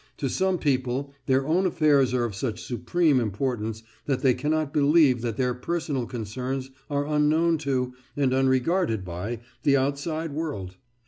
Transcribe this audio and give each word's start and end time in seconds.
To 0.17 0.27
some 0.29 0.57
people 0.57 1.13
their 1.27 1.45
own 1.45 1.67
affairs 1.67 2.11
are 2.11 2.23
of 2.25 2.33
such 2.33 2.63
supreme 2.63 3.19
importance 3.19 3.83
that 4.07 4.21
they 4.23 4.33
cannot 4.33 4.73
believe 4.73 5.21
that 5.21 5.37
their 5.37 5.53
personal 5.53 6.07
concerns 6.07 6.71
are 6.89 7.05
unknown 7.05 7.59
to, 7.59 7.93
and 8.17 8.33
unregarded 8.33 9.05
by, 9.05 9.41
the 9.61 9.77
outside 9.77 10.31
world. 10.31 10.77